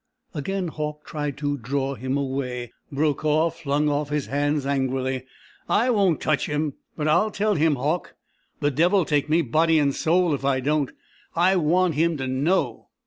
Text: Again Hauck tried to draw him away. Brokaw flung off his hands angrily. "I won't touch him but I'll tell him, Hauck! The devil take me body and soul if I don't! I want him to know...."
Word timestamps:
Again 0.33 0.69
Hauck 0.69 1.05
tried 1.05 1.37
to 1.37 1.59
draw 1.59 1.93
him 1.93 2.17
away. 2.17 2.71
Brokaw 2.91 3.51
flung 3.51 3.87
off 3.87 4.09
his 4.09 4.25
hands 4.25 4.65
angrily. 4.65 5.25
"I 5.69 5.91
won't 5.91 6.19
touch 6.19 6.47
him 6.47 6.73
but 6.97 7.07
I'll 7.07 7.29
tell 7.29 7.53
him, 7.53 7.75
Hauck! 7.75 8.15
The 8.61 8.71
devil 8.71 9.05
take 9.05 9.29
me 9.29 9.43
body 9.43 9.77
and 9.77 9.93
soul 9.93 10.33
if 10.33 10.43
I 10.43 10.59
don't! 10.59 10.89
I 11.35 11.55
want 11.55 11.93
him 11.93 12.17
to 12.17 12.25
know...." 12.25 12.87